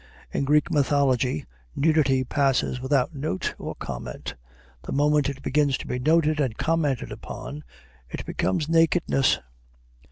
In 0.31 0.45
Greek 0.45 0.71
mythology, 0.71 1.45
nudity 1.75 2.23
passes 2.23 2.81
without 2.81 3.13
note 3.13 3.53
or 3.59 3.75
comment; 3.75 4.33
the 4.81 4.91
moment 4.91 5.29
it 5.29 5.43
begins 5.43 5.77
to 5.77 5.85
be 5.85 5.99
noted 5.99 6.39
and 6.39 6.57
commented 6.57 7.11
upon 7.11 7.63
it 8.09 8.25
becomes 8.25 8.67
nakedness. 8.67 9.37